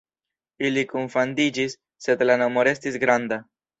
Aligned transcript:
Ili 0.69 0.83
kunfandiĝis, 0.93 1.77
sed 2.07 2.25
la 2.31 2.39
nomo 2.45 2.65
restis 2.69 2.99
"Granda". 3.05 3.41